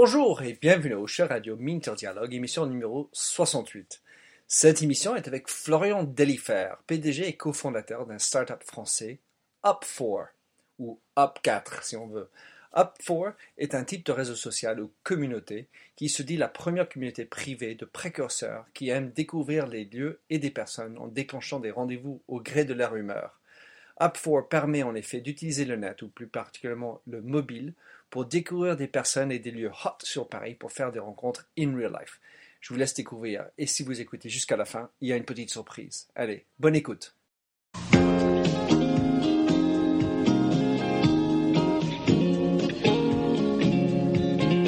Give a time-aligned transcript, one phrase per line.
[0.00, 4.00] Bonjour et bienvenue au Show Radio Minter Dialogue, émission numéro 68.
[4.46, 9.18] Cette émission est avec Florian Delifer, PDG et cofondateur d'un startup français,
[9.64, 10.28] Up4,
[10.78, 12.30] ou Up4 si on veut.
[12.76, 17.24] Up4 est un type de réseau social ou communauté qui se dit la première communauté
[17.24, 22.22] privée de précurseurs qui aiment découvrir les lieux et des personnes en déclenchant des rendez-vous
[22.28, 23.40] au gré de leur humeur.
[24.00, 27.74] Up4 permet en effet d'utiliser le net, ou plus particulièrement le mobile,
[28.10, 31.76] pour découvrir des personnes et des lieux hot sur Paris pour faire des rencontres in
[31.76, 32.20] real life.
[32.60, 35.24] Je vous laisse découvrir et si vous écoutez jusqu'à la fin, il y a une
[35.24, 36.08] petite surprise.
[36.14, 37.14] Allez, bonne écoute.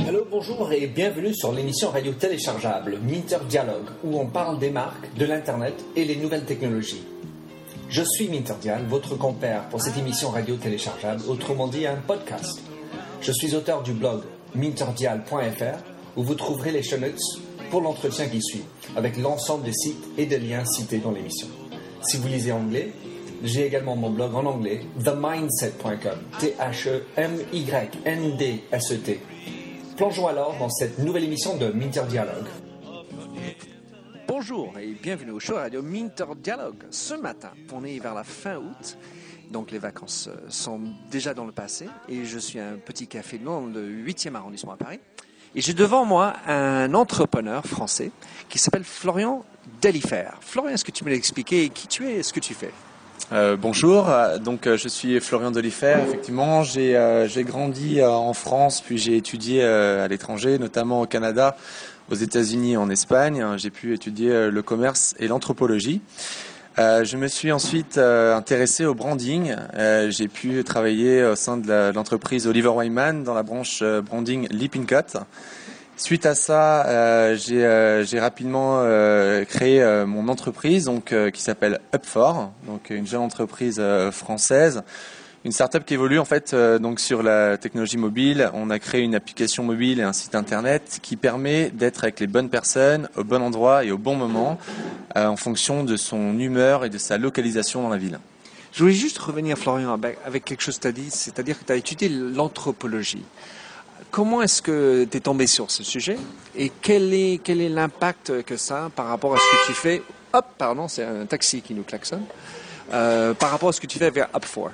[0.06, 5.12] Allô, bonjour et bienvenue sur l'émission radio téléchargeable Minter Dialogue où on parle des marques,
[5.14, 7.04] de l'internet et les nouvelles technologies.
[7.90, 12.69] Je suis Minterdial, votre compère pour cette émission radio téléchargeable, autrement dit un podcast.
[13.20, 14.22] Je suis auteur du blog
[14.54, 15.78] minterdial.fr
[16.16, 16.96] où vous trouverez les show
[17.70, 18.64] pour l'entretien qui suit,
[18.96, 21.46] avec l'ensemble des sites et des liens cités dans l'émission.
[22.02, 22.92] Si vous lisez anglais,
[23.44, 27.10] j'ai également mon blog en anglais, themindset.com, T-H-E-M-Y-N-D-S-E-T.
[29.96, 32.46] Plongeons alors dans cette nouvelle émission de Minter Dialogue.
[34.26, 36.84] Bonjour et bienvenue au show radio Minter Dialogue.
[36.90, 38.96] Ce matin, on est vers la fin août
[39.50, 43.38] donc les vacances euh, sont déjà dans le passé et je suis un petit café
[43.38, 45.00] dans le 8e arrondissement à Paris.
[45.54, 48.12] Et j'ai devant moi un entrepreneur français
[48.48, 49.44] qui s'appelle Florian
[49.82, 50.28] Delifer.
[50.40, 52.72] Florian, est-ce que tu me l'expliquer qui tu es et ce que tu fais?
[53.32, 54.08] Euh, bonjour,
[54.42, 55.98] donc euh, je suis Florian Delifer.
[56.04, 61.56] Effectivement, j'ai euh, grandi en France, puis j'ai étudié à l'étranger, notamment au Canada,
[62.10, 63.44] aux États-Unis, en Espagne.
[63.56, 66.00] J'ai pu étudier le commerce et l'anthropologie.
[66.78, 69.56] Euh, je me suis ensuite euh, intéressé au branding.
[69.74, 74.86] Euh, j'ai pu travailler au sein de l'entreprise Oliver Wyman dans la branche branding Lip
[74.86, 75.18] Cut.
[75.96, 78.82] Suite à ça, j'ai rapidement
[79.46, 84.82] créé mon entreprise donc qui s'appelle Up4, donc une jeune entreprise française
[85.44, 88.50] une startup qui évolue en fait euh, donc sur la technologie mobile.
[88.52, 92.26] On a créé une application mobile et un site internet qui permet d'être avec les
[92.26, 94.58] bonnes personnes au bon endroit et au bon moment
[95.16, 98.18] euh, en fonction de son humeur et de sa localisation dans la ville.
[98.72, 101.72] Je voulais juste revenir, Florian, avec quelque chose que tu as dit, c'est-à-dire que tu
[101.72, 103.24] as étudié l'anthropologie.
[104.12, 106.16] Comment est-ce que tu es tombé sur ce sujet
[106.54, 109.72] et quel est, quel est l'impact que ça a par rapport à ce que tu
[109.72, 110.02] fais?
[110.32, 112.24] Hop, pardon, c'est un taxi qui nous klaxonne.
[112.92, 114.70] Euh, par rapport à ce que tu fais vers Up4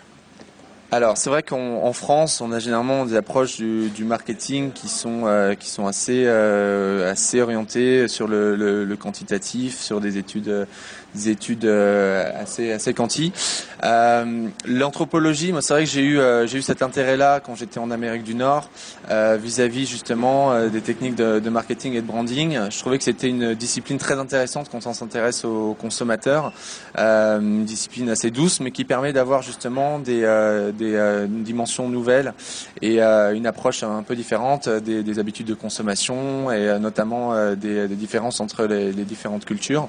[0.92, 5.54] alors c'est vrai qu'en France, on a généralement des approches du, marketing qui sont euh,
[5.54, 10.66] qui sont assez euh, assez orientées sur le, le, quantitatif, sur des études
[11.14, 13.32] des études euh, assez assez quanti.
[13.84, 17.78] Euh, l'anthropologie, moi c'est vrai que j'ai eu euh, j'ai eu cet intérêt-là quand j'étais
[17.78, 18.68] en Amérique du Nord
[19.08, 22.58] vis-à-vis justement des techniques de, marketing et de branding.
[22.70, 26.52] Je trouvais que c'était une discipline très intéressante quand on s'intéresse aux consommateurs,
[26.96, 30.22] une discipline assez douce mais qui permet d'avoir justement des
[30.76, 32.34] des dimensions nouvelles
[32.82, 38.40] et une approche un peu différente des, des habitudes de consommation et notamment des, différences
[38.40, 39.88] entre les différentes cultures.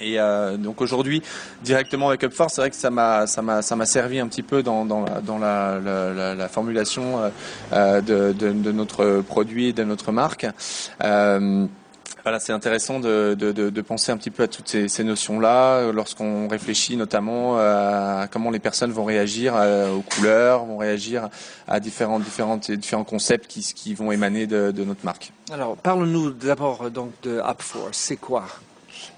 [0.00, 1.22] Et euh, donc aujourd'hui,
[1.62, 4.42] directement avec UpForce, c'est vrai que ça m'a ça m'a ça m'a servi un petit
[4.42, 7.30] peu dans dans la, formulation euh,
[7.72, 10.46] euh, de, notre produit, de notre marque.
[12.22, 16.48] Voilà, c'est intéressant de, de, de, penser un petit peu à toutes ces, notions-là lorsqu'on
[16.48, 21.28] réfléchit notamment à comment les personnes vont réagir aux couleurs, vont réagir
[21.68, 25.30] à différents, différentes, différents concepts qui, qui vont émaner de, notre marque.
[25.52, 27.90] Alors, parle-nous d'abord donc de App4.
[27.92, 28.46] C'est quoi?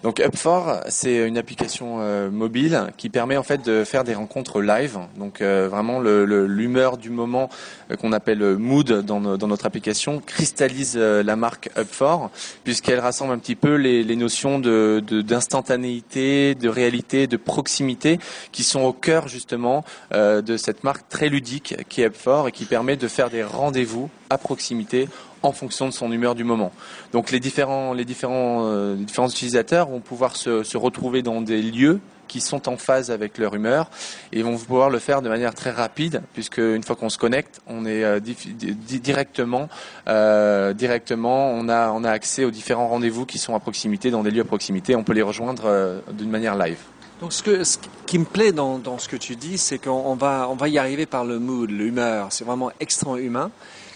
[0.05, 4.61] Donc Up4, c'est une application euh, mobile qui permet en fait de faire des rencontres
[4.61, 4.99] live.
[5.17, 7.51] Donc euh, vraiment l'humeur du moment
[7.91, 12.29] euh, qu'on appelle mood dans, notre application cristallise la marque Up4
[12.63, 18.19] puisqu'elle rassemble un petit peu les, notions de d'instantanéité, de, réalité, de proximité
[18.53, 22.67] qui sont au cœur justement de cette marque très ludique qui est Up4 et qui
[22.67, 25.09] permet de faire des rendez-vous à proximité
[25.43, 26.73] en fonction de son humeur du moment.
[27.13, 32.41] Donc les différents, les différents, euh, utilisateurs vont pouvoir se, retrouver dans des lieux qui
[32.41, 33.91] sont en phase avec leur humeur
[34.33, 37.61] et vont pouvoir le faire de manière très rapide puisque une fois qu'on se connecte,
[37.67, 39.69] on est euh, directement,
[40.09, 44.23] euh, directement, on a, on a accès aux différents rendez-vous qui sont à proximité dans
[44.23, 44.95] des lieux à proximité.
[44.95, 46.79] On peut les rejoindre d'une manière live.
[47.21, 50.15] Donc ce, que, ce qui me plaît dans, dans ce que tu dis, c'est qu'on
[50.15, 52.29] va, on va y arriver par le mood, l'humeur.
[52.31, 53.51] C'est vraiment extra humain.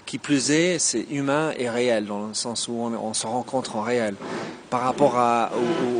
[0.07, 3.83] Qui plus est, c'est humain et réel, dans le sens où on, se rencontre en
[3.83, 4.15] réel.
[4.69, 5.17] Par rapport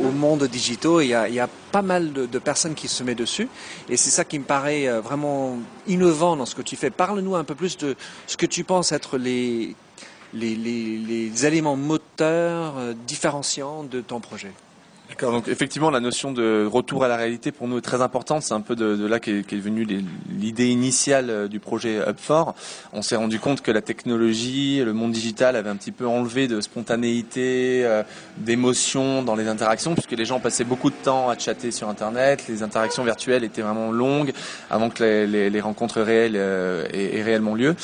[0.05, 3.47] au, monde digital, il y, a, pas mal de, personnes qui se mettent dessus.
[3.89, 5.57] Et c'est ça qui me paraît euh, vraiment
[5.87, 6.89] innovant dans ce que tu fais.
[6.89, 7.95] Parle-nous un peu plus de
[8.27, 9.75] ce que tu penses être les
[10.35, 12.73] les, les éléments moteurs
[13.05, 14.51] différenciants de ton projet
[15.09, 18.41] D'accord, donc effectivement la notion de retour à la réalité pour nous est très importante.
[18.41, 19.85] C'est un peu de, là qu'est est venue
[20.29, 22.53] l'idée initiale euh, du projet Up4.
[22.93, 26.47] On s'est rendu compte que la technologie, le monde digital avait un petit peu enlevé
[26.47, 28.03] de spontanéité, euh,
[28.37, 32.45] d'émotion dans les interactions, puisque les gens passaient beaucoup de temps à chatter sur Internet.
[32.47, 34.31] Les interactions virtuelles étaient vraiment longues
[34.69, 37.75] avant que les, rencontres réelles euh, aient, réellement lieu.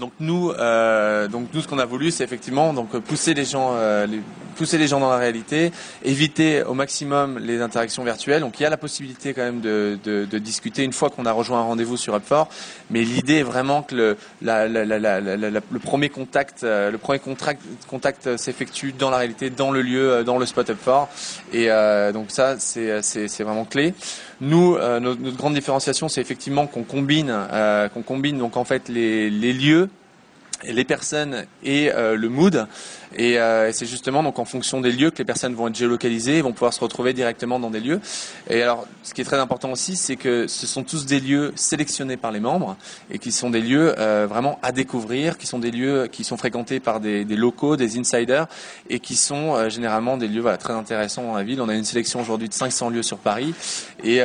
[0.00, 3.72] Donc nous, euh, donc nous, ce qu'on a voulu, c'est effectivement donc pousser les gens,
[3.74, 4.06] euh,
[4.56, 5.70] pousser les gens dans la réalité,
[6.02, 8.40] éviter au maximum les interactions virtuelles.
[8.40, 9.98] Donc il y a la possibilité quand même de,
[10.38, 12.46] discuter une fois qu'on a rejoint un rendez-vous sur Up4,
[12.90, 17.20] mais l'idée est vraiment que le, premier contact, euh, le premier
[17.86, 21.08] contact, s'effectue dans la réalité, dans le lieu, euh, dans le spot Up4.
[21.52, 21.68] Et
[22.12, 23.94] donc ça, c'est c'est vraiment clé.
[24.40, 28.88] Nous, euh, notre, grande différenciation, c'est effectivement qu'on combine, euh, qu'on combine donc en fait
[28.88, 29.90] les lieux
[30.64, 32.66] les personnes et euh, le mood.
[33.18, 36.38] Euh, et, c'est justement donc en fonction des lieux que les personnes vont être géolocalisées
[36.38, 38.00] et vont pouvoir se retrouver directement dans des lieux.
[38.48, 41.52] Et alors, ce qui est très important aussi, c'est que ce sont tous des lieux
[41.56, 42.76] sélectionnés par les membres
[43.10, 46.36] et qui sont des lieux euh, vraiment à découvrir, qui sont des lieux qui sont
[46.36, 48.46] fréquentés par des, locaux, des insiders
[48.88, 51.60] et qui sont généralement des lieux très intéressants dans la ville.
[51.60, 53.54] On a une sélection aujourd'hui de 500 lieux sur Paris
[54.04, 54.20] et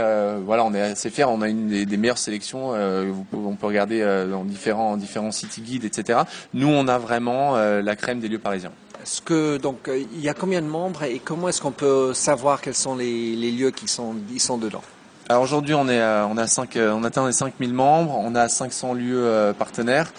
[0.46, 1.26] voilà, on est assez fiers.
[1.26, 2.72] On a une des, meilleures sélections.
[2.72, 6.25] on peut regarder dans différents, différents city guides, etc.
[6.54, 8.72] Nous, on a vraiment euh, la crème des lieux parisiens.
[9.02, 12.14] Est-ce que donc euh, il y a combien de membres et comment est-ce qu'on peut
[12.14, 14.82] savoir quels sont les, lieux qui sont, sont dedans?
[15.28, 18.94] Alors aujourd'hui, on est on a 5 on atteint les 5000 membres, on a 500
[18.94, 20.14] lieux euh, partenaires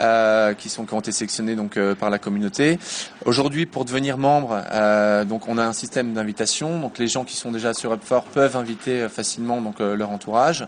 [0.00, 2.78] euh, qui sont qui ont été sélectionnés donc euh, par la communauté.
[3.24, 4.62] Aujourd'hui, pour devenir membre,
[5.24, 6.78] donc on a un système d'invitation.
[6.78, 10.66] Donc les gens qui sont déjà sur Up4 peuvent inviter facilement donc leur entourage.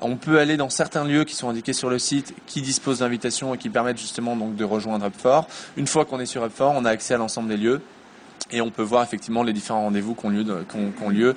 [0.00, 3.54] On peut aller dans certains lieux qui sont indiqués sur le site, qui disposent d'invitations
[3.54, 5.44] et qui permettent justement donc de rejoindre Up4.
[5.76, 7.82] Une fois qu'on est sur Up4, on a accès à l'ensemble des lieux
[8.50, 10.64] et on peut voir effectivement les différents rendez-vous qui ont lieu,
[11.10, 11.34] lieu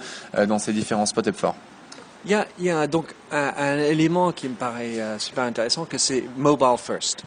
[0.48, 1.53] dans ces différents spots Up4.
[2.25, 6.77] Il y a, donc un, élément qui me paraît euh, super intéressant, que c'est mobile
[6.77, 7.23] first.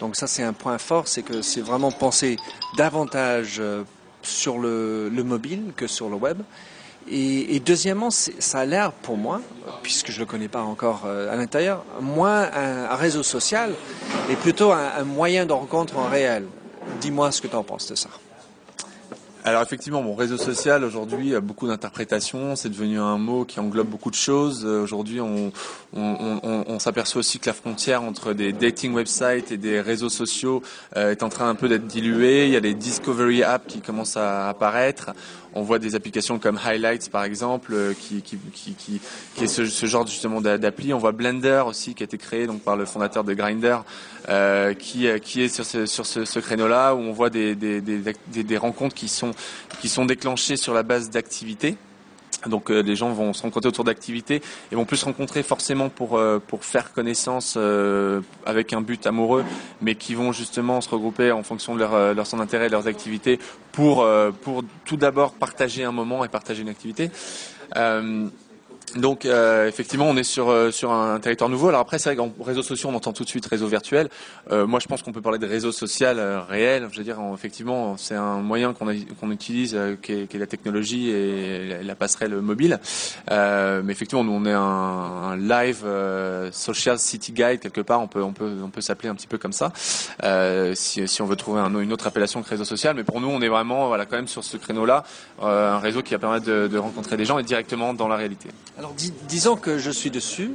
[0.00, 2.36] Donc ça, c'est un point fort, c'est que c'est vraiment pensé
[2.76, 3.84] davantage euh,
[4.22, 6.38] sur le, mobile que sur le web.
[7.08, 9.40] Et, deuxièmement, ça a l'air pour moi,
[9.82, 13.74] puisque je ne le connais pas encore euh, à l'intérieur, moins un, réseau social
[14.30, 16.44] et plutôt un, un moyen de rencontre en réel.
[17.00, 18.10] Dis-moi ce que tu en penses de ça.
[19.42, 22.56] Alors effectivement, mon réseau social aujourd'hui a beaucoup d'interprétations.
[22.56, 24.66] C'est devenu un mot qui englobe beaucoup de choses.
[24.66, 25.50] Euh, aujourd'hui, on,
[25.94, 30.62] on, s'aperçoit aussi que la frontière entre des dating websites et des réseaux sociaux
[30.96, 32.46] euh, est en train un peu d'être diluée.
[32.46, 35.12] Il y a les discovery apps qui commencent à apparaître.
[35.54, 39.66] On voit des applications comme Highlights par exemple, euh, qui, qui, qui, qui, est ce,
[39.66, 40.92] ce genre justement d'appli.
[40.94, 43.84] On voit Blender aussi qui a été créé donc par le fondateur de Grindr,
[44.28, 47.80] euh, qui, qui est sur ce, sur ce, ce créneau-là où on voit des, des,
[47.80, 49.32] des, des, rencontres qui sont,
[49.80, 51.76] qui sont déclenchées sur la base d'activités.
[52.46, 54.42] Donc euh, les gens vont se rencontrer autour d'activités
[54.72, 59.06] et vont plus se rencontrer forcément pour euh, pour faire connaissance euh, avec un but
[59.06, 59.44] amoureux,
[59.82, 63.38] mais qui vont justement se regrouper en fonction de leur leur son intérêt, leurs activités
[63.72, 64.06] pour
[64.42, 67.10] pour tout d'abord partager un moment et partager une activité.
[68.96, 71.68] Donc euh, effectivement, on est sur euh, sur un territoire nouveau.
[71.68, 74.08] Alors après, c'est vrai qu'en réseaux sociaux, on entend tout de suite réseau virtuel.
[74.50, 76.88] Euh, moi, je pense qu'on peut parler de réseau social réel.
[76.90, 81.94] Je veux dire, effectivement, c'est un moyen qu'on utilise, qui est, la technologie et la,
[81.94, 82.80] passerelle mobile.
[83.30, 85.84] mais effectivement, nous, on est un, live
[86.52, 88.00] social city guide quelque part.
[88.00, 89.72] On peut on peut on peut s'appeler un petit peu comme ça,
[90.74, 92.96] si, on veut trouver un, une autre appellation que réseau social.
[92.96, 95.04] Mais pour nous, on est vraiment voilà quand même sur ce créneau-là,
[95.42, 98.48] un réseau qui va permettre de rencontrer des gens et directement dans la réalité.
[98.80, 98.94] Alors
[99.28, 100.52] disons que je suis dessus,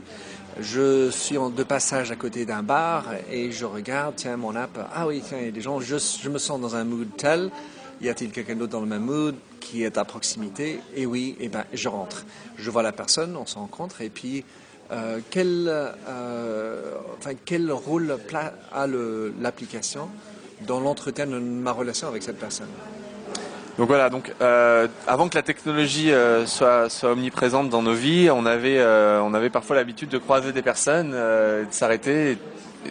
[0.59, 5.05] je suis de passage à côté d'un bar et je regarde, tiens, mon app, ah
[5.05, 7.51] oui, tiens, il y a des gens, je, je me sens dans un mood tel,
[8.01, 10.79] y a-t-il quelqu'un d'autre dans le même mood qui est à proximité?
[10.95, 12.25] Et oui, et eh ben, je rentre.
[12.57, 14.43] Je vois la personne, on se rencontre et puis
[14.91, 18.17] euh, quel, euh, enfin, quel rôle
[18.73, 18.87] a
[19.39, 20.09] l'application
[20.65, 22.69] dans l'entretien de ma relation avec cette personne?
[23.77, 28.45] Donc voilà, donc euh, avant que la technologie euh, soit, omniprésente dans nos vies, on
[28.45, 32.37] avait, euh, on avait parfois l'habitude de croiser des personnes, de s'arrêter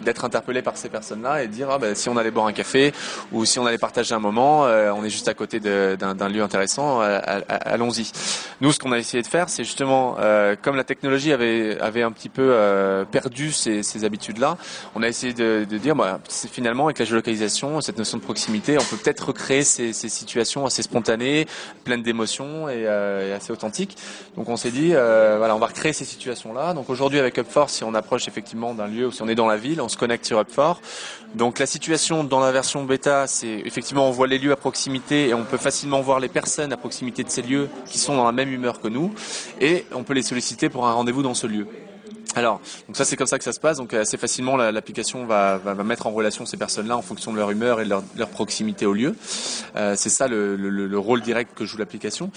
[0.03, 2.53] d'être interpellé par ces personnes-là et de dire ah, ben, si on allait boire un
[2.53, 2.93] café
[3.31, 6.41] ou si on allait partager un moment, euh, on est juste à côté d'un lieu
[6.41, 8.11] intéressant, euh, allons-y.
[8.61, 12.03] Nous, ce qu'on a essayé de faire, c'est justement, euh, comme la technologie avait, avait
[12.03, 12.55] un petit peu
[13.11, 14.57] perdu ces, habitudes-là,
[14.95, 18.83] on a essayé de, dire bah, finalement avec la géolocalisation, cette notion de proximité, on
[18.83, 21.47] peut peut-être recréer ces, ces, situations assez spontanées,
[21.83, 23.97] pleines d'émotions et, et, assez authentiques.
[24.37, 26.73] Donc on s'est dit voilà, on va recréer ces situations-là.
[26.73, 29.47] Donc aujourd'hui avec UpForce, si on approche effectivement d'un lieu ou si on est dans
[29.47, 30.77] la ville, on se connecte sur Up4.
[31.35, 35.29] Donc la situation dans la version bêta, c'est effectivement on voit les lieux à proximité
[35.29, 38.25] et on peut facilement voir les personnes à proximité de ces lieux qui sont dans
[38.25, 39.13] la même humeur que nous
[39.61, 41.67] et on peut les solliciter pour un rendez-vous dans ce lieu.
[42.35, 43.77] Alors, donc ça c'est comme ça que ça se passe.
[43.77, 47.79] Donc assez facilement, l'application va, mettre en relation ces personnes-là en fonction de leur humeur
[47.79, 49.15] et de leur, proximité au lieu.
[49.77, 52.31] Euh, c'est ça le, le, le, rôle direct que joue l'application.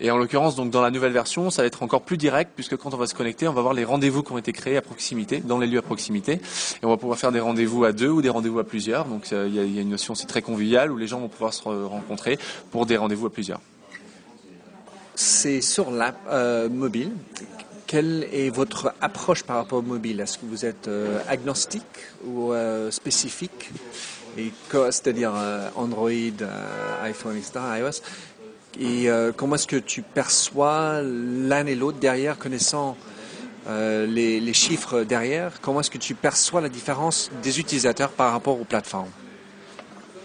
[0.00, 2.76] Et en l'occurrence, donc dans la nouvelle version, ça va être encore plus direct puisque
[2.76, 4.82] quand on va se connecter, on va voir les rendez-vous qui ont été créés à
[4.82, 8.08] proximité, dans les lieux à proximité, et on va pouvoir faire des rendez-vous à deux
[8.08, 9.04] ou des rendez-vous à plusieurs.
[9.04, 11.54] Donc euh, il y, a, une notion aussi très conviviale où les gens vont pouvoir
[11.54, 12.38] se rencontrer
[12.72, 13.60] pour des rendez-vous à plusieurs.
[15.14, 17.12] C'est sur l'app euh, mobile
[17.86, 20.20] quelle est votre approche par rapport au mobile?
[20.20, 21.82] Est-ce que vous êtes euh, agnostique
[22.26, 23.70] ou euh, spécifique?
[24.72, 26.10] C'est-à-dire euh, Android,
[27.02, 28.02] iPhone, etc., iOS.
[28.80, 32.96] Et comment est-ce que tu perçois l'un et l'autre derrière, connaissant
[33.68, 35.60] les chiffres derrière?
[35.60, 39.10] Comment est-ce que tu perçois la différence des utilisateurs par rapport aux plateformes?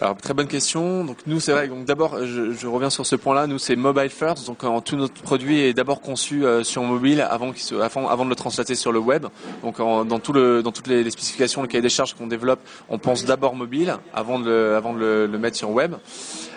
[0.01, 1.03] Alors très bonne question.
[1.03, 1.68] Donc nous c'est vrai.
[1.68, 3.48] Donc d'abord je, je, reviens sur ce point-là.
[3.48, 4.48] Nous c'est mobile first.
[4.48, 8.24] Donc en, tout notre produit est d'abord conçu euh, sur mobile avant, se, avant, avant
[8.24, 9.25] de le translater sur le web.
[9.63, 12.27] Donc en, dans tout le dans toutes les, les, spécifications, le cahier des charges qu'on
[12.27, 15.96] développe, on pense d'abord mobile avant de le, avant de le, le mettre sur web.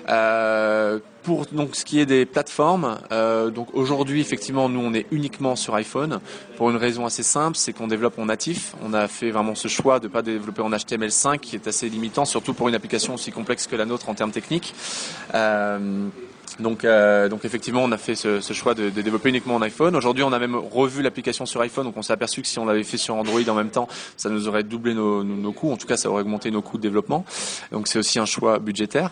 [0.09, 5.07] Euh, pour donc ce qui est des plateformes, euh, donc aujourd'hui effectivement nous on est
[5.11, 6.21] uniquement sur iPhone
[6.57, 8.75] pour une raison assez simple, c'est qu'on développe en natif.
[8.83, 12.25] On a fait vraiment ce choix de pas développer en HTML5 qui est assez limitant,
[12.25, 14.75] surtout pour une application aussi complexe que la nôtre en termes techniques.
[15.35, 16.09] Euh,
[16.61, 19.63] donc, euh, donc effectivement, on a fait ce, ce choix de, de, développer uniquement en
[19.63, 19.95] iPhone.
[19.97, 22.65] Aujourd'hui, on a même revu l'application sur iPhone, donc on s'est aperçu que si on
[22.65, 25.73] l'avait fait sur Android en même temps, ça nous aurait doublé nos, nos, nos, coûts.
[25.73, 27.25] En tout cas, ça aurait augmenté nos coûts de développement.
[27.71, 29.11] Donc c'est aussi un choix budgétaire.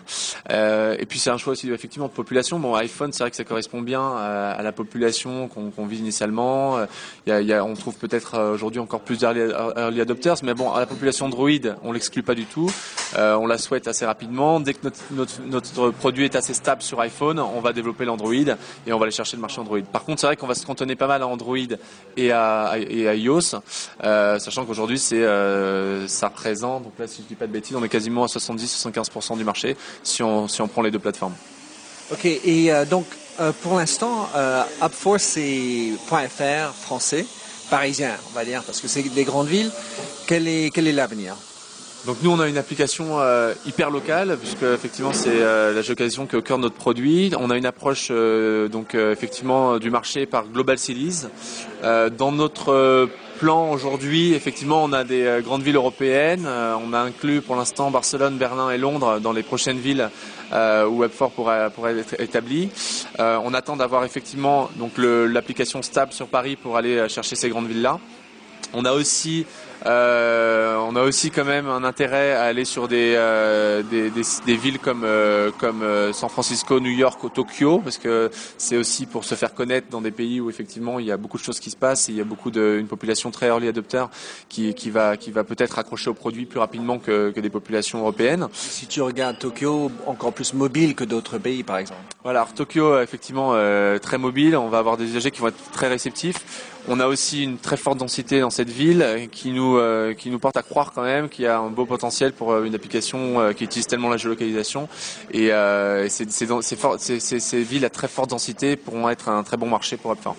[0.51, 2.59] Euh, et puis c'est un choix aussi effectivement de population.
[2.59, 5.99] Bon, iPhone, c'est vrai que ça correspond bien à, à la population qu'on qu vise
[5.99, 6.79] initialement.
[7.25, 9.41] Il y a, y a, on trouve peut-être euh, aujourd'hui encore plus d'early
[9.77, 11.49] early adopters, mais bon, à la population Android,
[11.83, 12.71] on l'exclut pas du tout.
[13.17, 14.59] Euh, on la souhaite assez rapidement.
[14.59, 18.33] Dès que notre, notre, notre produit est assez stable sur iPhone, on va développer l'Android
[18.33, 19.81] et on va aller chercher le marché Android.
[19.81, 21.57] Par contre, c'est vrai qu'on va se cantonner pas mal à Android
[22.17, 23.55] et à, iOS,
[24.03, 27.75] euh, sachant qu'aujourd'hui, c'est euh, ça représente, donc là, si je dis pas de bêtises,
[27.75, 31.33] on est quasiment à 70-75% du marché si on, prend les deux plateformes.
[32.11, 33.05] Ok, et euh, donc
[33.61, 34.29] pour l'instant,
[34.81, 37.25] Upforce c'est .fr français,
[37.69, 39.71] parisien, on va dire, parce que c'est des grandes villes.
[40.27, 41.35] Quel est l'avenir?
[42.07, 46.33] Donc nous on a une application euh, hyper locale puisque effectivement c'est euh, la est
[46.33, 47.31] au cœur notre produit.
[47.39, 51.27] On a une approche euh, donc effectivement du marché par Global Cities.
[51.83, 53.07] dans notre
[53.39, 56.47] plan aujourd'hui, effectivement, on a des grandes villes européennes.
[56.47, 60.09] on a inclus pour l'instant Barcelone, Berlin et Londres dans les prochaines villes
[60.53, 62.69] euh, où Web4 pourrait, pourrait être établi.
[63.19, 67.83] on attend d'avoir effectivement donc l'application stable sur Paris pour aller chercher ces grandes villes
[67.83, 67.99] là.
[68.73, 69.45] On a aussi
[69.85, 74.21] euh, on a aussi quand même un intérêt à aller sur des, euh, des, des,
[74.45, 78.77] des, villes comme, euh, comme euh, San Francisco, New York ou Tokyo, parce que c'est
[78.77, 81.43] aussi pour se faire connaître dans des pays où effectivement il y a beaucoup de
[81.43, 84.05] choses qui se passent et il y a beaucoup de, une population très early adopter
[84.49, 87.99] qui, qui va, qui va peut-être accrocher au produit plus rapidement que, que des populations
[87.99, 88.47] européennes.
[88.53, 92.01] Si tu regardes Tokyo, encore plus mobile que d'autres pays par exemple.
[92.23, 95.71] Voilà, alors Tokyo effectivement euh, très mobile, on va avoir des usagers qui vont être
[95.71, 96.37] très réceptifs.
[96.87, 100.39] On a aussi une très forte densité dans cette ville qui nous, euh, qui nous
[100.39, 103.39] porte à croire quand même qu'il y a un beau potentiel pour euh, une application
[103.39, 104.89] euh, qui utilise tellement la géolocalisation.
[105.31, 110.11] Et euh, ces, villes à très forte densité pourront être un très bon marché pour
[110.11, 110.35] Upfar.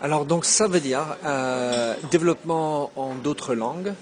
[0.00, 3.92] Alors donc ça veut dire euh, développement en d'autres langues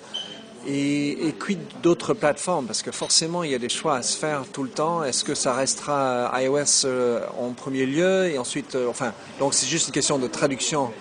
[0.67, 2.67] et, et quid d'autres plateformes?
[2.67, 5.03] Parce que forcément il y a des choix à se faire tout le temps.
[5.05, 9.67] Est-ce que ça restera iOS euh, en premier lieu et ensuite, euh, enfin, donc c'est
[9.67, 10.93] juste une question de traduction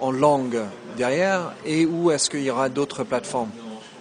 [0.00, 0.60] en langue
[0.96, 3.50] derrière et où est-ce qu'il y aura d'autres plateformes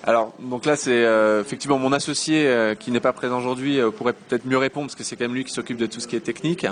[0.08, 3.92] alors, donc là, c'est euh, effectivement mon associé euh, qui n'est pas présent aujourd'hui euh,
[3.92, 6.08] pourrait peut-être mieux répondre parce que c'est quand même lui qui s'occupe de tout ce
[6.08, 6.66] qui est technique.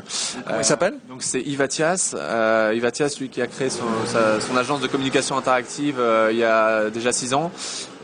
[0.46, 0.96] Comment il s'appelle?
[1.10, 2.16] Donc c'est Ivatias.
[2.74, 6.02] Ivatias, lui qui a créé son, sa, son, agence de communication interactive
[6.32, 7.52] il y a déjà six ans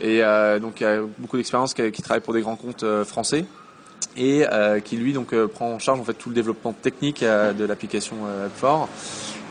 [0.02, 0.20] et
[0.60, 3.46] donc il a beaucoup d'expérience, qui, qui, travaille pour des grands comptes français
[4.18, 4.44] et
[4.84, 8.16] qui lui donc prend en charge en fait tout le développement technique de l'application
[8.60, 8.86] App4.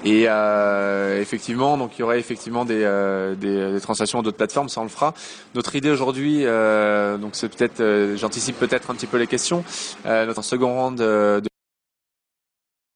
[0.04, 4.68] Et euh, effectivement, donc il y aurait effectivement des, euh, des, des transactions d'autres plateformes,
[4.68, 5.14] ça on le fera.
[5.54, 9.64] Notre idée aujourd'hui, euh, donc c'est peut-être, j'anticipe peut-être un petit peu les questions.
[10.06, 11.51] notre second round de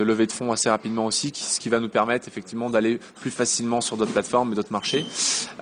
[0.02, 3.32] de lever de fonds assez rapidement aussi, ce qui va nous permettre effectivement d'aller plus
[3.32, 5.06] facilement sur d'autres plateformes et d'autres marchés.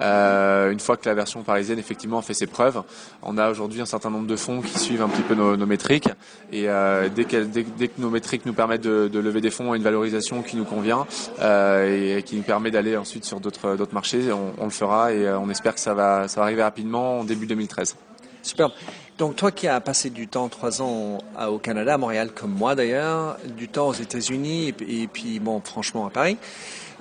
[0.02, 2.82] Euh, une fois que la version parisienne effectivement a fait ses preuves,
[3.22, 6.10] on a aujourd'hui un certain nombre de fonds qui suivent un petit peu nos, métriques
[6.52, 9.74] et euh, dès, que, dès, que nos métriques nous permettent de, de, lever des fonds
[9.74, 11.06] à une valorisation qui nous convient
[11.40, 15.14] euh, et qui nous permet d'aller ensuite sur d'autres d'autres marchés, on, on, le fera
[15.14, 17.96] et euh, on espère que ça va ça va arriver rapidement en début 2013.
[18.44, 18.74] Superbe.
[19.18, 22.76] Donc toi qui as passé du temps, trois ans au Canada, à Montréal, comme moi
[22.76, 26.38] d'ailleurs, du temps aux États-Unis et, puis bon, franchement à Paris,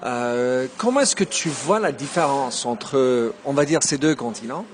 [0.05, 4.67] euh, comment est-ce que tu vois la différence entre, on va dire, ces deux continents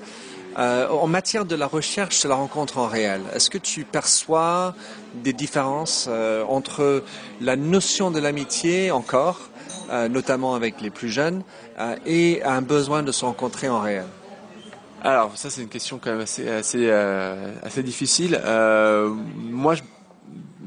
[0.59, 3.23] euh, en matière de la recherche de la rencontre en réel?
[3.33, 4.75] Est-ce que tu perçois
[5.15, 7.05] des différences euh, entre
[7.41, 9.41] la notion de l'amitié encore,
[10.11, 11.43] notamment avec les plus jeunes,
[12.05, 14.05] et un besoin de se rencontrer en réel?
[15.03, 18.41] Alors ça c'est une question quand même assez assez euh, assez difficile.
[18.45, 19.09] Euh,
[19.51, 19.83] moi je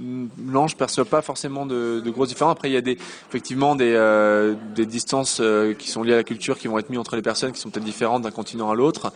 [0.02, 2.54] non, je perçois pas forcément de, de grosses différences.
[2.54, 2.98] Après, il y a des,
[3.30, 7.00] effectivement des, euh, distances euh, qui sont liées à la culture qui vont être mises
[7.00, 9.14] entre les personnes, qui sont peut-être différentes d'un continent à l'autre.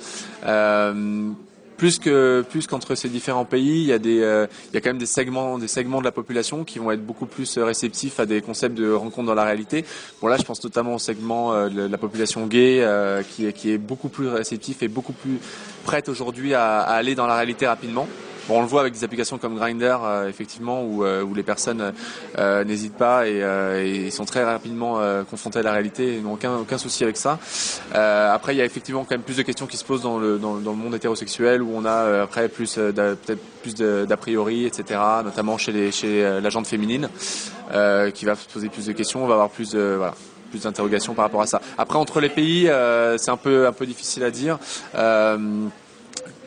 [1.78, 4.82] Plus que plus qu'entre ces différents pays, il y a des euh, il y a
[4.82, 7.66] quand même des segments des segments de la population qui vont être beaucoup plus euh,
[7.66, 9.86] réceptifs à des concepts de rencontre dans la réalité.
[10.22, 12.86] Bon là, je pense notamment au segment euh, de la population gay
[13.30, 15.40] qui est qui est beaucoup plus réceptif et beaucoup plus
[15.84, 18.08] prête aujourd'hui à, à aller dans la réalité rapidement.
[18.48, 21.42] Bon, on le voit avec des applications comme Grinder, euh, effectivement, où, euh, où, les
[21.42, 21.94] personnes
[22.38, 23.40] euh, n'hésitent pas et,
[24.06, 25.00] et, sont très rapidement
[25.30, 27.40] confrontées à la réalité et n'ont aucun, aucun souci avec ça.
[27.94, 30.38] après, il y a effectivement quand même plus de questions qui se posent dans le,
[30.38, 35.58] dans, le monde hétérosexuel, où on a après plus peut-être plus d'a priori, etc., notamment
[35.58, 37.10] chez, les, chez féminine,
[38.14, 40.14] qui va se poser plus de questions, on va avoir plus de voilà
[40.54, 41.60] d'interrogations par rapport à ça.
[41.78, 42.70] Après, entre les pays,
[43.18, 44.58] c'est un peu un peu difficile à dire.
[44.96, 45.68] Euh,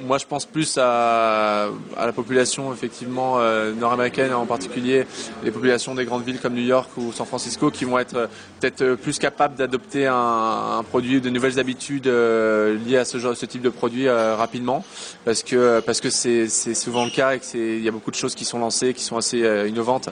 [0.00, 5.06] moi, je pense plus à, la population effectivement euh, nord-américaine, en particulier
[5.42, 8.26] les populations des grandes villes comme New York ou San Francisco, qui vont être euh,
[8.60, 13.36] peut-être euh, plus capables d'adopter un, un, produit, de nouvelles habitudes liées à ce genre,
[13.36, 14.84] ce type de produit rapidement,
[15.24, 18.34] parce que parce que c'est souvent le cas et qu'il y a beaucoup de choses
[18.34, 20.10] qui sont lancées, qui sont assez innovantes,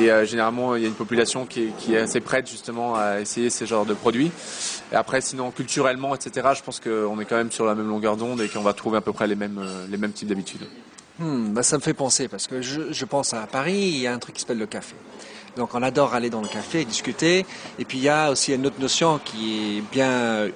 [0.00, 3.20] et généralement il y a une population qui est, qui est assez prête justement à
[3.20, 4.30] essayer ces genres de produits.
[4.92, 8.16] Et après, sinon culturellement, etc., je pense qu'on est quand même sur la même longueur
[8.16, 10.66] d'onde et qu'on va trouver à peu près les mêmes, euh, les mêmes types d'habitudes.
[11.18, 14.12] Hmm, bah ça me fait penser, parce que je, pense à Paris, il y a
[14.12, 14.94] un truc qui s'appelle le café.
[15.56, 17.44] Donc on adore aller dans le café discuter.
[17.78, 20.48] Et puis il y a aussi une autre notion qui est bien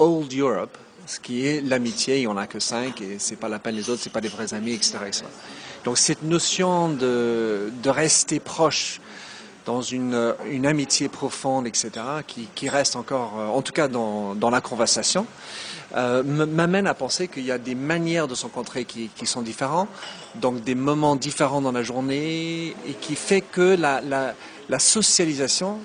[0.00, 2.16] Old Europe, ce qui est l'amitié.
[2.16, 4.20] Il n'y en a que cinq et c'est pas la peine les autres, c'est pas
[4.20, 4.98] des vrais amis, etc.
[5.84, 9.00] Donc cette notion de rester proche
[9.64, 11.90] dans une, amitié profonde, etc.,
[12.26, 15.26] qui, reste encore, euh, en tout cas dans, la conversation,
[15.96, 18.46] euh, m'amène à penser qu'il y a des manières de se
[18.82, 19.88] qui, sont différentes,
[20.36, 25.78] donc des moments différents dans la journée, et qui fait que la, socialisation,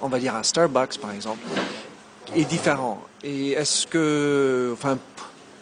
[0.00, 1.40] on va dire à Starbucks par exemple,
[2.34, 3.02] est différent.
[3.24, 4.98] Et est-ce que, enfin,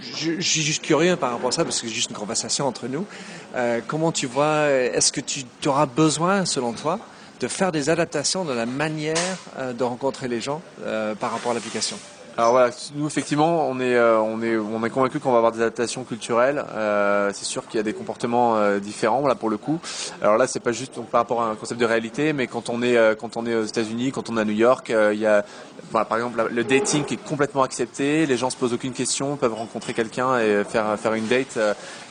[0.00, 2.66] je, je, suis juste curieux par rapport à ça parce que c'est juste une conversation
[2.66, 3.06] entre nous.
[3.54, 6.98] Euh, comment tu vois Est-ce que tu auras besoin, selon toi,
[7.40, 9.16] de faire des adaptations de la manière
[9.58, 11.98] euh, de rencontrer les gens euh, par rapport à l'application.
[12.38, 15.52] Alors voilà, nous effectivement, on est, euh, on est, on est convaincu qu'on va avoir
[15.52, 16.62] des adaptations culturelles.
[16.74, 19.80] Euh, c'est sûr qu'il y a des comportements euh, différents, voilà pour le coup.
[20.20, 22.68] Alors là, c'est pas juste donc, par rapport à un concept de réalité, mais quand
[22.68, 25.24] on est, quand on est aux États-Unis, quand on est à New York, il y
[25.24, 25.46] a,
[25.90, 28.26] voilà, par exemple, le dating qui est complètement accepté.
[28.26, 31.58] Les gens se posent aucune question, peuvent rencontrer quelqu'un et faire faire une date,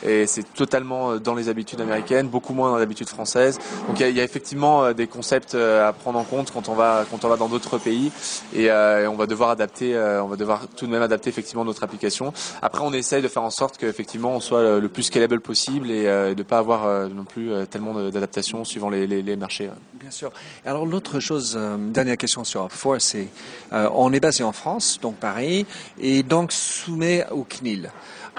[0.04, 3.60] et c'est totalement dans les habitudes américaines, beaucoup moins dans les habitudes françaises.
[3.86, 6.68] Donc il y a, il y a effectivement des concepts à prendre en compte quand
[6.68, 8.10] on va, quand on va dans d'autres pays,
[8.52, 11.64] et, et on va devoir adapter euh, on va devoir tout de même adapter effectivement
[11.64, 12.32] notre application.
[12.62, 16.06] Après, on essaye de faire en sorte qu'effectivement on soit le plus scalable possible et
[16.06, 19.70] euh, de ne pas avoir euh, non plus tellement d'adaptations suivant les, marchés.
[19.94, 20.30] Bien sûr.
[20.64, 23.28] Alors l'autre chose, dernière question sur Up4, c'est
[23.72, 25.66] on est basé en France, donc Paris,
[25.98, 27.90] et donc soumet au CNIL.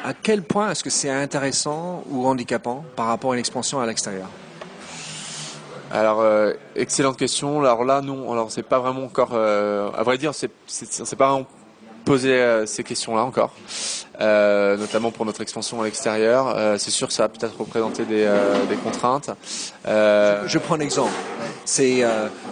[0.04, 3.86] À quel point est-ce que c'est intéressant ou handicapant par rapport à une expansion à
[3.86, 4.28] l'extérieur?
[5.92, 6.24] Alors,
[6.76, 7.60] excellente question.
[7.62, 8.32] Alors là, non.
[8.32, 9.34] Alors, c'est pas vraiment encore.
[9.34, 11.48] à vrai dire, c'est c'est pas vraiment
[12.08, 13.54] poser euh, ces questions-là encore,
[14.22, 16.48] euh, notamment pour notre expansion à l'extérieur.
[16.48, 18.26] Euh, c'est sûr que ça va peut-être représenter des,
[18.70, 19.30] des contraintes.
[19.86, 21.12] Je, prends un exemple.
[21.66, 22.04] C'est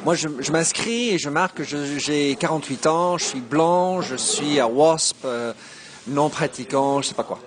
[0.04, 4.16] moi, je, je m'inscris et je marque que j'ai 48 ans, je suis blanc, je
[4.18, 5.26] suis à WASP
[6.08, 7.40] non pratiquant, je sais pas quoi.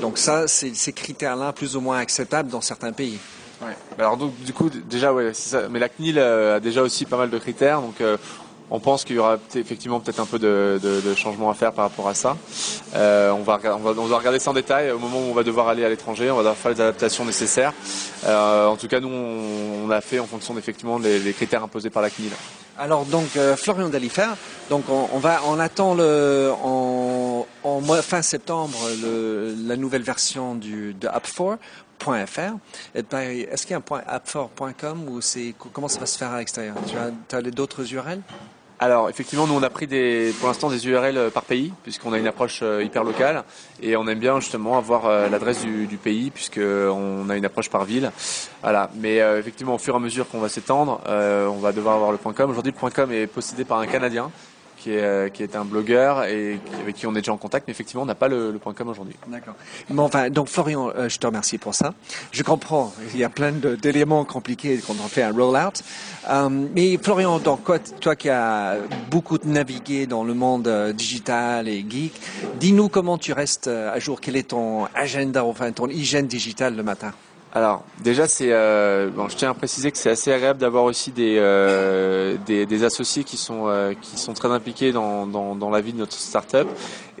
[0.00, 3.18] Donc ça, c'est ces critères-là plus ou moins acceptables dans certains pays.
[3.60, 3.76] Ouais.
[3.98, 5.68] Alors donc du coup déjà ouais, ça.
[5.70, 7.96] Mais la CNIL a déjà aussi pas mal de critères, donc
[8.70, 12.08] On pense qu'il y aura effectivement peut-être un peu de, changement à faire par rapport
[12.08, 12.36] à ça.
[12.94, 15.34] Euh, on, va, on, va, on va regarder ça en détail au moment où on
[15.34, 16.30] va devoir aller à l'étranger.
[16.30, 17.72] On va devoir faire les adaptations nécessaires.
[18.24, 22.02] Euh, en tout cas, nous, on, a fait en fonction effectivement des, critères imposés par
[22.02, 22.32] la CNIL.
[22.78, 24.28] Alors donc euh, Florian Dalifer,
[24.68, 27.46] donc on, va on attend le en,
[28.02, 28.76] fin septembre
[29.66, 31.56] la nouvelle version de App4
[32.94, 36.38] Est-ce qu'il y a un point app4.com ou c'est comment ça va se faire à
[36.38, 36.74] l'extérieur?
[36.86, 38.20] Tu as, as d'autres URL
[38.78, 42.12] alors effectivement, nous on a pris des, pour l'instant des URL euh, par pays, puisqu'on
[42.12, 43.44] a une approche euh, hyper locale,
[43.80, 47.70] et on aime bien justement avoir euh, l'adresse du, du, pays, puisqu'on a une approche
[47.70, 48.10] par ville.
[48.62, 48.90] Voilà.
[48.96, 52.18] Mais effectivement, au fur et à mesure qu'on va s'étendre, on va devoir avoir le
[52.18, 52.50] .com.
[52.50, 54.30] Aujourd'hui, le .com est possédé par un Canadien
[54.86, 57.66] qui est, euh, qui est un blogueur et avec qui on est déjà en contact,
[57.66, 59.16] mais effectivement, on n'a pas le, point .com aujourd'hui.
[59.26, 59.54] D'accord.
[59.90, 61.92] Bon, enfin, donc Florian, euh, je te remercie pour ça.
[62.30, 65.82] Je comprends, il y a plein d'éléments compliqués quand on fait un rollout.
[66.30, 67.62] Euh, mais Florian, donc,
[67.98, 68.76] toi qui as
[69.10, 72.12] beaucoup navigué dans le monde digital et geek,
[72.60, 74.20] dis-nous comment tu restes à jour.
[74.20, 77.12] Quel est ton agenda, enfin ton hygiène digitale le matin?
[77.56, 81.36] Alors déjà c'est euh, je tiens à préciser que c'est assez agréable d'avoir aussi des,
[81.38, 85.80] euh, des, des associés qui sont euh, qui sont très impliqués dans, dans, dans la
[85.80, 86.68] vie de notre startup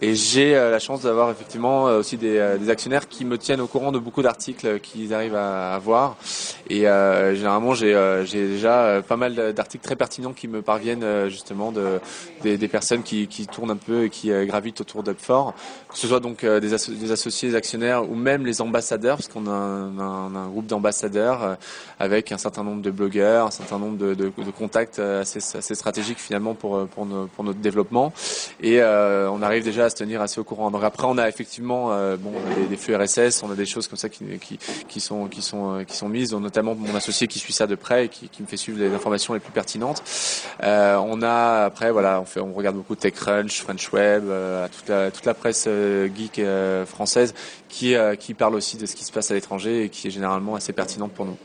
[0.00, 3.60] et j'ai euh, la chance d'avoir effectivement euh, aussi des, des, actionnaires qui me tiennent
[3.60, 6.16] au courant de beaucoup d'articles qu'ils arrivent à, à, voir
[6.68, 7.94] et euh, généralement j'ai
[8.26, 12.00] déjà pas mal d'articles très pertinents qui me parviennent justement de
[12.42, 15.52] des, des personnes qui, qui tournent un peu et qui gravitent autour d'Up4
[15.88, 19.46] que ce soit donc des, des, associés, des actionnaires ou même les ambassadeurs parce qu'on
[19.46, 19.96] a un
[20.46, 21.54] un groupe d'ambassadeurs euh,
[21.98, 25.74] avec un certain nombre de blogueurs, un certain nombre de, de, de contacts assez, assez,
[25.74, 28.12] stratégiques finalement pour, euh, pour, pour notre développement.
[28.60, 30.70] Et euh, on arrive déjà se tenir assez au courant.
[30.70, 33.98] Donc après, on a effectivement bon, des, des, flux RSS, on a des choses comme
[33.98, 34.24] ça qui,
[34.88, 35.28] qui, sont,
[36.08, 38.92] mises, notamment mon associé qui suit ça de près et qui, me fait suivre les
[38.94, 40.02] informations les plus pertinentes.
[40.62, 44.24] Euh, on a après, voilà, on, regarde beaucoup TechCrunch, French Web,
[44.74, 45.68] toute la presse
[46.16, 46.40] geek
[46.86, 47.34] française
[47.76, 50.54] qui, qui parle aussi de ce qui se passe à l'étranger et qui est généralement
[50.54, 51.36] assez pertinente pour nous.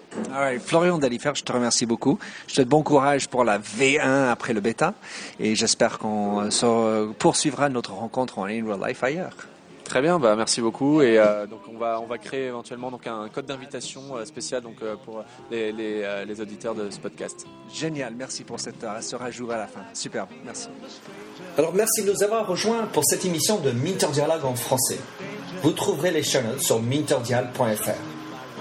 [0.59, 2.19] Florian Dalifer, je te remercie beaucoup.
[2.43, 4.93] Je te souhaite bon courage pour la V1 après le bêta
[5.39, 6.49] et j'espère qu'on
[7.19, 9.35] poursuivra notre rencontre en in real life ailleurs.
[9.91, 13.07] Très bien, bah merci beaucoup et euh, donc on va on va créer éventuellement donc
[13.07, 17.45] un code d'invitation euh, spécial donc euh, pour les, les, les, auditeurs de ce podcast.
[17.73, 19.81] Génial, merci pour cette ce rajout à la fin.
[19.93, 20.69] Super, merci.
[21.57, 24.97] Alors merci de nous avoir rejoints pour cette émission de Minter Dialogue en français.
[25.63, 27.91] Vous trouverez les chaînes sur minterdial.fr.